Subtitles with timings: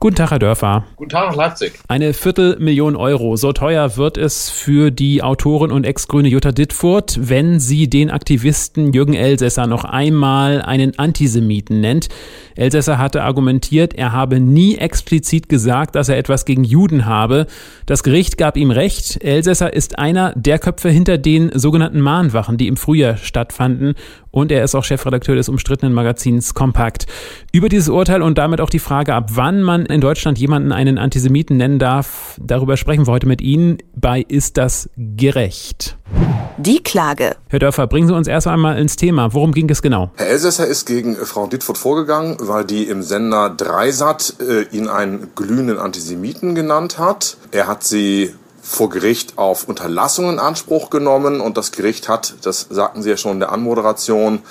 [0.00, 0.84] Guten Tag, Herr Dörfer.
[0.94, 1.72] Guten Tag nach Leipzig.
[1.88, 3.34] Eine Viertelmillion Euro.
[3.34, 8.92] So teuer wird es für die Autorin und Ex-Grüne Jutta Dittfurt, wenn sie den Aktivisten
[8.92, 12.10] Jürgen Elsässer noch einmal einen Antisemiten nennt.
[12.54, 17.48] Elsässer hatte argumentiert, er habe nie explizit gesagt, dass er etwas gegen Juden habe.
[17.86, 19.24] Das Gericht gab ihm recht.
[19.24, 23.94] Elsässer ist einer der Köpfe hinter den sogenannten Mahnwachen, die im Frühjahr stattfanden.
[24.38, 27.06] Und er ist auch Chefredakteur des umstrittenen Magazins Compact.
[27.50, 30.96] Über dieses Urteil und damit auch die Frage, ab wann man in Deutschland jemanden einen
[30.96, 35.98] Antisemiten nennen darf, darüber sprechen wir heute mit Ihnen bei Ist das gerecht?
[36.56, 37.34] Die Klage.
[37.48, 39.34] Herr Dörfer, bringen Sie uns erst einmal ins Thema.
[39.34, 40.12] Worum ging es genau?
[40.14, 45.30] Herr Elsässer ist gegen Frau Dittfurt vorgegangen, weil die im Sender Dreisat äh, ihn einen
[45.34, 47.38] glühenden Antisemiten genannt hat.
[47.50, 48.32] Er hat sie
[48.68, 53.16] vor Gericht auf Unterlassung in Anspruch genommen und das Gericht hat, das sagten Sie ja
[53.16, 54.42] schon in der Anmoderation,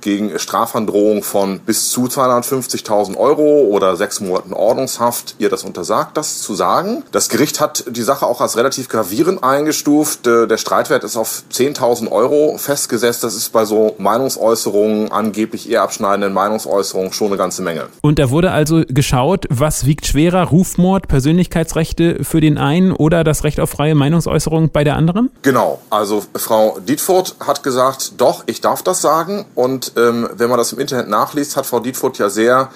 [0.00, 6.42] gegen Strafandrohung von bis zu 250.000 Euro oder sechs Monaten Ordnungshaft ihr das untersagt, das
[6.42, 7.02] zu sagen.
[7.12, 10.26] Das Gericht hat die Sache auch als relativ gravierend eingestuft.
[10.28, 13.24] Äh, der Streitwert ist auf 10.000 Euro festgesetzt.
[13.24, 17.86] Das ist bei so Meinungsäußerungen, angeblich eher abschneidenden Meinungsäußerungen schon eine ganze Menge.
[18.00, 23.42] Und da wurde also geschaut, was wiegt schwerer, Rufmord, Persönlichkeitsrechte für den einen oder das
[23.42, 25.30] Recht auf freie Meinungsäußerung bei der anderen?
[25.42, 25.80] Genau.
[25.90, 30.72] Also Frau Dietfurt hat gesagt, doch, ich darf das sagen und ähm, wenn man das
[30.72, 32.70] im Internet nachliest, hat Frau Dietfurt ja sehr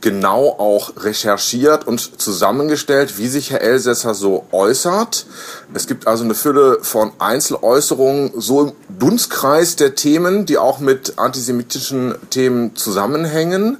[0.00, 5.26] genau auch recherchiert und zusammengestellt, wie sich Herr Elsässer so äußert.
[5.74, 11.14] Es gibt also eine Fülle von Einzeläußerungen so im Dunstkreis der Themen, die auch mit
[11.18, 13.78] antisemitischen Themen zusammenhängen.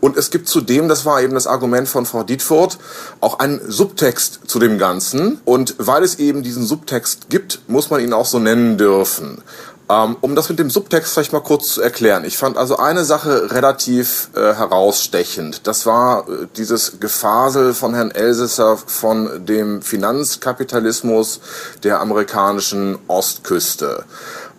[0.00, 2.78] Und es gibt zudem, das war eben das Argument von Frau Dietfurt,
[3.20, 5.40] auch einen Subtext zu dem Ganzen.
[5.44, 9.42] Und weil es eben diesen Subtext gibt, muss man ihn auch so nennen dürfen.
[9.90, 12.24] Ähm, um das mit dem Subtext vielleicht mal kurz zu erklären.
[12.24, 15.66] Ich fand also eine Sache relativ äh, herausstechend.
[15.66, 21.40] Das war äh, dieses Gefasel von Herrn Elsässer von dem Finanzkapitalismus
[21.82, 24.04] der amerikanischen Ostküste.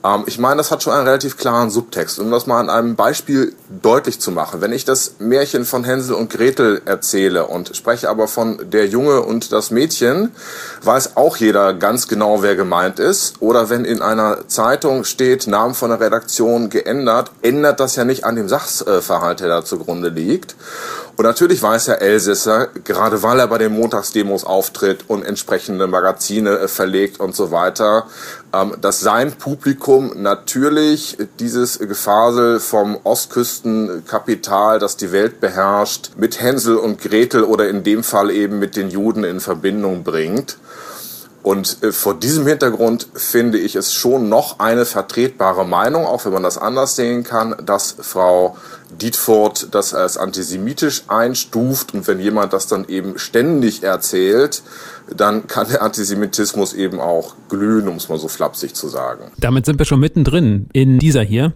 [0.03, 2.19] Ähm, ich meine, das hat schon einen relativ klaren Subtext.
[2.19, 4.61] Um das mal an einem Beispiel deutlich zu machen.
[4.61, 9.21] Wenn ich das Märchen von Hänsel und Gretel erzähle und spreche aber von der Junge
[9.21, 10.31] und das Mädchen,
[10.83, 13.35] weiß auch jeder ganz genau, wer gemeint ist.
[13.41, 18.25] Oder wenn in einer Zeitung steht, Namen von der Redaktion geändert, ändert das ja nicht
[18.25, 20.55] an dem Sachverhalt, der da zugrunde liegt.
[21.21, 26.57] Und natürlich weiß Herr Elsässer, gerade weil er bei den Montagsdemos auftritt und entsprechende Magazine
[26.57, 28.07] äh, verlegt und so weiter,
[28.53, 36.77] ähm, dass sein Publikum natürlich dieses Gefasel vom Ostküstenkapital, das die Welt beherrscht, mit Hänsel
[36.77, 40.57] und Gretel oder in dem Fall eben mit den Juden in Verbindung bringt.
[41.43, 46.33] Und äh, vor diesem Hintergrund finde ich es schon noch eine vertretbare Meinung, auch wenn
[46.33, 48.57] man das anders sehen kann, dass Frau
[49.01, 54.61] Dietfurt das als antisemitisch einstuft und wenn jemand das dann eben ständig erzählt,
[55.15, 59.31] dann kann der Antisemitismus eben auch glühen, um es mal so flapsig zu sagen.
[59.37, 61.53] Damit sind wir schon mittendrin in dieser hier.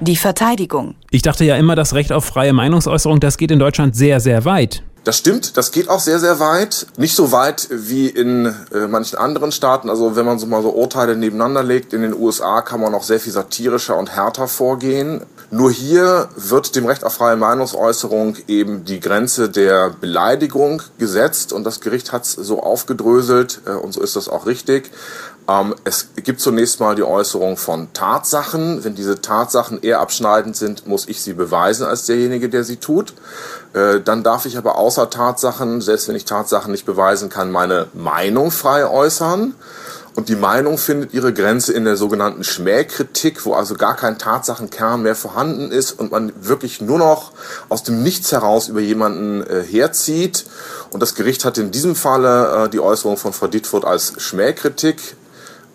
[0.00, 0.94] Die Verteidigung.
[1.10, 4.44] Ich dachte ja immer, das Recht auf freie Meinungsäußerung, das geht in Deutschland sehr, sehr
[4.44, 4.82] weit.
[5.06, 6.88] Das stimmt, das geht auch sehr, sehr weit.
[6.96, 9.88] Nicht so weit wie in äh, manchen anderen Staaten.
[9.88, 13.04] Also wenn man so mal so Urteile nebeneinander legt, in den USA kann man noch
[13.04, 15.20] sehr viel satirischer und härter vorgehen.
[15.52, 21.62] Nur hier wird dem Recht auf freie Meinungsäußerung eben die Grenze der Beleidigung gesetzt und
[21.62, 24.90] das Gericht hat es so aufgedröselt äh, und so ist das auch richtig.
[25.48, 28.84] Ähm, es gibt zunächst mal die Äußerung von Tatsachen.
[28.84, 33.14] Wenn diese Tatsachen eher abschneidend sind, muss ich sie beweisen als derjenige, der sie tut.
[33.72, 37.86] Äh, dann darf ich aber außer Tatsachen, selbst wenn ich Tatsachen nicht beweisen kann, meine
[37.94, 39.54] Meinung frei äußern.
[40.16, 45.02] Und die Meinung findet ihre Grenze in der sogenannten Schmähkritik, wo also gar kein Tatsachenkern
[45.02, 47.32] mehr vorhanden ist und man wirklich nur noch
[47.68, 50.46] aus dem Nichts heraus über jemanden äh, herzieht.
[50.90, 55.16] Und das Gericht hat in diesem Falle äh, die Äußerung von Frau Dittfurt als Schmähkritik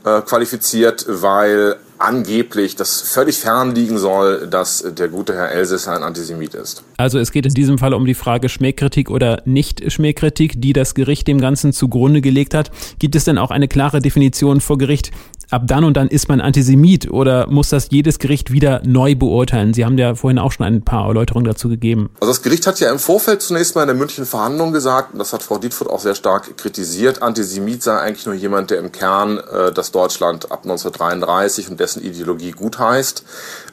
[0.06, 6.03] äh, qualifiziert, weil angeblich das völlig fern liegen soll, dass der gute Herr Elsässer ein
[6.03, 6.84] Antisemit ist.
[6.97, 11.28] Also es geht in diesem Fall um die Frage Schmähkritik oder Nicht-Schmähkritik, die das Gericht
[11.28, 12.72] dem Ganzen zugrunde gelegt hat.
[12.97, 15.11] Gibt es denn auch eine klare Definition vor Gericht,
[15.51, 19.73] ab dann und dann ist man Antisemit oder muss das jedes Gericht wieder neu beurteilen?
[19.73, 22.09] Sie haben ja vorhin auch schon ein paar Erläuterungen dazu gegeben.
[22.19, 25.19] Also das Gericht hat ja im Vorfeld zunächst mal in der mündlichen Verhandlung gesagt, und
[25.19, 28.91] das hat Frau Dietfurt auch sehr stark kritisiert, Antisemit sei eigentlich nur jemand, der im
[28.91, 33.23] Kern äh, das Deutschland ab 1933 und dessen Ideologie gutheißt.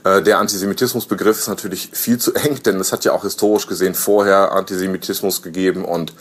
[0.05, 3.95] Äh, der Antisemitismusbegriff ist natürlich viel zu eng, denn es hat ja auch historisch gesehen
[3.95, 6.13] vorher Antisemitismus gegeben und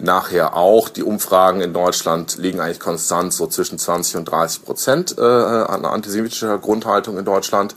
[0.00, 0.88] nachher auch.
[0.88, 5.84] Die Umfragen in Deutschland liegen eigentlich konstant so zwischen 20 und 30 Prozent äh, an
[5.84, 7.74] antisemitischer Grundhaltung in Deutschland.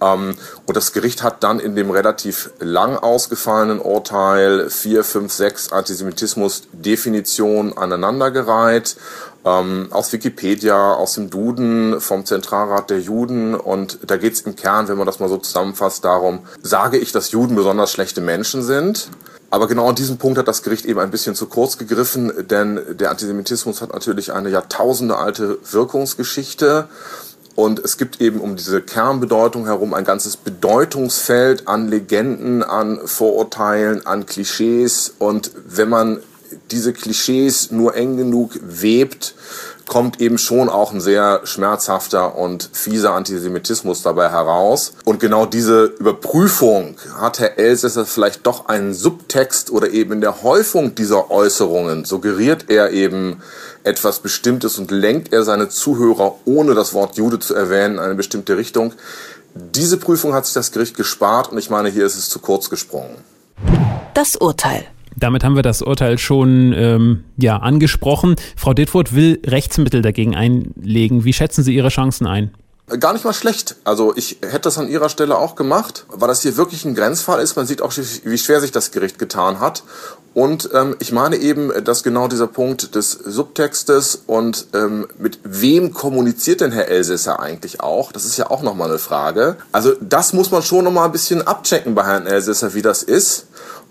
[0.00, 0.34] Ähm,
[0.66, 7.76] und das Gericht hat dann in dem relativ lang ausgefallenen Urteil 4, 5, 6 Antisemitismus-Definitionen
[7.76, 8.96] aneinandergereiht
[9.44, 13.54] ähm, aus Wikipedia, aus dem Duden vom Zentralrat der Juden.
[13.54, 17.12] Und da geht es im Kern, wenn man das mal so zusammenfasst, darum, sage ich,
[17.12, 19.08] dass Juden besonders schlechte Menschen sind?
[19.50, 22.80] Aber genau an diesem Punkt hat das Gericht eben ein bisschen zu kurz gegriffen, denn
[22.98, 26.88] der Antisemitismus hat natürlich eine jahrtausendealte Wirkungsgeschichte.
[27.54, 34.06] Und es gibt eben um diese Kernbedeutung herum ein ganzes Bedeutungsfeld an Legenden, an Vorurteilen,
[34.06, 35.12] an Klischees.
[35.18, 36.20] Und wenn man
[36.72, 39.34] diese Klischees nur eng genug webt,
[39.86, 44.94] kommt eben schon auch ein sehr schmerzhafter und fieser Antisemitismus dabei heraus.
[45.04, 50.42] Und genau diese Überprüfung hat Herr Elsässer vielleicht doch einen Subtext oder eben in der
[50.42, 53.42] Häufung dieser Äußerungen suggeriert er eben
[53.84, 58.14] etwas Bestimmtes und lenkt er seine Zuhörer, ohne das Wort Jude zu erwähnen, in eine
[58.14, 58.94] bestimmte Richtung.
[59.54, 62.70] Diese Prüfung hat sich das Gericht gespart und ich meine, hier ist es zu kurz
[62.70, 63.16] gesprungen.
[64.14, 64.86] Das Urteil.
[65.16, 68.36] Damit haben wir das Urteil schon ähm, ja, angesprochen.
[68.56, 71.24] Frau Dittwood will Rechtsmittel dagegen einlegen.
[71.24, 72.52] Wie schätzen Sie Ihre Chancen ein?
[72.98, 73.76] Gar nicht mal schlecht.
[73.84, 77.40] Also ich hätte das an Ihrer Stelle auch gemacht, weil das hier wirklich ein Grenzfall
[77.40, 77.56] ist.
[77.56, 77.92] Man sieht auch,
[78.24, 79.82] wie schwer sich das Gericht getan hat.
[80.34, 85.92] Und ähm, ich meine eben, dass genau dieser Punkt des Subtextes und ähm, mit wem
[85.92, 89.56] kommuniziert denn Herr Elsässer eigentlich auch, das ist ja auch nochmal eine Frage.
[89.72, 93.46] Also das muss man schon nochmal ein bisschen abchecken bei Herrn Elsässer, wie das ist.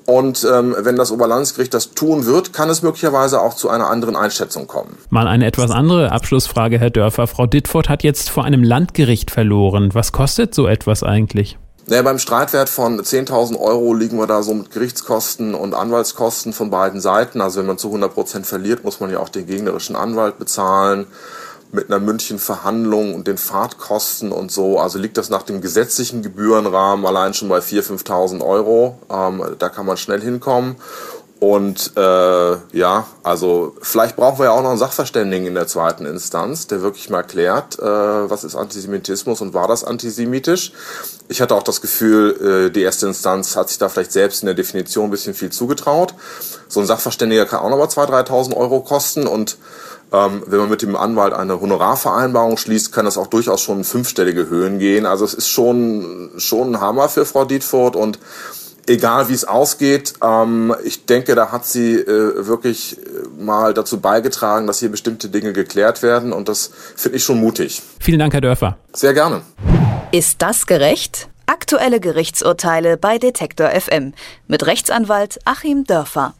[0.05, 4.15] Und ähm, wenn das Oberlandesgericht das tun wird, kann es möglicherweise auch zu einer anderen
[4.15, 4.97] Einschätzung kommen.
[5.09, 7.27] Mal eine etwas andere Abschlussfrage, Herr Dörfer.
[7.27, 9.89] Frau Dittfurt hat jetzt vor einem Landgericht verloren.
[9.93, 11.57] Was kostet so etwas eigentlich?
[11.87, 16.69] Naja, beim Streitwert von 10.000 Euro liegen wir da so mit Gerichtskosten und Anwaltskosten von
[16.69, 17.41] beiden Seiten.
[17.41, 21.07] Also wenn man zu 100 Prozent verliert, muss man ja auch den gegnerischen Anwalt bezahlen
[21.73, 24.79] mit einer mündlichen Verhandlung und den Fahrtkosten und so.
[24.79, 28.99] Also liegt das nach dem gesetzlichen Gebührenrahmen allein schon bei 4.000, 5.000 Euro.
[29.09, 30.75] Ähm, da kann man schnell hinkommen.
[31.41, 36.05] Und äh, ja, also vielleicht brauchen wir ja auch noch einen Sachverständigen in der zweiten
[36.05, 40.71] Instanz, der wirklich mal klärt, äh, was ist Antisemitismus und war das antisemitisch.
[41.29, 44.45] Ich hatte auch das Gefühl, äh, die erste Instanz hat sich da vielleicht selbst in
[44.45, 46.13] der Definition ein bisschen viel zugetraut.
[46.67, 49.57] So ein Sachverständiger kann auch noch mal 2.000, 3.000 Euro kosten und
[50.13, 53.83] ähm, wenn man mit dem Anwalt eine Honorarvereinbarung schließt, kann das auch durchaus schon in
[53.83, 55.07] fünfstellige Höhen gehen.
[55.07, 58.19] Also es ist schon, schon ein Hammer für Frau Dietfurt und
[58.87, 63.99] egal wie es ausgeht, ähm, ich denke, da hat sie äh, wirklich äh, mal dazu
[63.99, 67.81] beigetragen, dass hier bestimmte Dinge geklärt werden und das finde ich schon mutig.
[67.99, 68.77] Vielen Dank, Herr Dörfer.
[68.93, 69.41] Sehr gerne.
[70.11, 71.29] Ist das gerecht?
[71.45, 74.13] Aktuelle Gerichtsurteile bei Detektor FM
[74.47, 76.33] mit Rechtsanwalt Achim Dörfer.